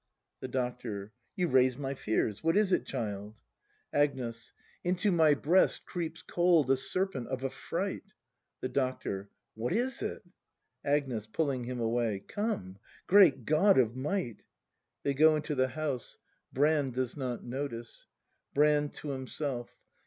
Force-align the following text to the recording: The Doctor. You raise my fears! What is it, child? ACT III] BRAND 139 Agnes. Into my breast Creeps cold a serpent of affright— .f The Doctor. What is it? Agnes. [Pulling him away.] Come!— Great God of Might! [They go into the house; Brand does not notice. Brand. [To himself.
The 0.39 0.47
Doctor. 0.47 1.13
You 1.35 1.47
raise 1.47 1.77
my 1.77 1.93
fears! 1.93 2.43
What 2.43 2.57
is 2.57 2.71
it, 2.71 2.87
child? 2.87 3.35
ACT 3.93 4.15
III] 4.15 4.17
BRAND 4.17 4.25
139 4.25 4.25
Agnes. 4.29 4.51
Into 4.83 5.11
my 5.15 5.33
breast 5.35 5.85
Creeps 5.85 6.23
cold 6.23 6.71
a 6.71 6.75
serpent 6.75 7.27
of 7.27 7.43
affright— 7.43 8.05
.f 8.07 8.13
The 8.61 8.69
Doctor. 8.69 9.29
What 9.53 9.73
is 9.73 10.01
it? 10.01 10.23
Agnes. 10.83 11.27
[Pulling 11.27 11.65
him 11.65 11.79
away.] 11.79 12.23
Come!— 12.27 12.79
Great 13.05 13.45
God 13.45 13.77
of 13.77 13.95
Might! 13.95 14.41
[They 15.03 15.13
go 15.13 15.35
into 15.35 15.53
the 15.53 15.67
house; 15.67 16.17
Brand 16.51 16.95
does 16.95 17.15
not 17.15 17.43
notice. 17.43 18.07
Brand. 18.55 18.95
[To 18.95 19.09
himself. 19.09 19.69